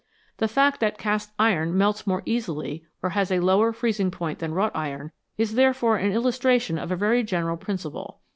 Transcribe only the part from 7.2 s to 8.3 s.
general principle.